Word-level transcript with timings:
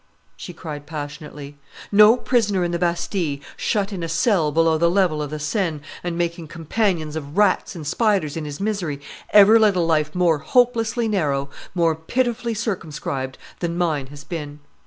she 0.35 0.51
cried 0.51 0.87
passionately. 0.87 1.57
"No 1.91 2.17
prisoner 2.17 2.63
in 2.63 2.71
the 2.71 2.79
Bastille, 2.79 3.37
shut 3.55 3.93
in 3.93 4.01
a 4.01 4.09
cell 4.09 4.51
below 4.51 4.75
the 4.79 4.89
level 4.89 5.21
of 5.21 5.29
the 5.29 5.37
Seine, 5.37 5.79
and 6.03 6.17
making 6.17 6.47
companions 6.47 7.15
of 7.15 7.37
rats 7.37 7.75
and 7.75 7.85
spiders 7.85 8.35
in 8.35 8.45
his 8.45 8.59
misery, 8.59 8.99
ever 9.31 9.59
led 9.59 9.75
a 9.75 9.79
life 9.79 10.15
more 10.15 10.39
hopelessly 10.39 11.07
narrow, 11.07 11.51
more 11.75 11.93
pitifully 11.93 12.55
circumscribed, 12.55 13.37
than 13.59 13.77
mine 13.77 14.07
has 14.07 14.23
been. 14.23 14.59